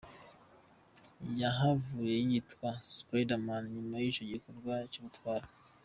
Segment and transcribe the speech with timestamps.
[1.41, 5.47] Yahavuye yitwa Spiderman inyuma y'ico gikorwa c'ubutwari.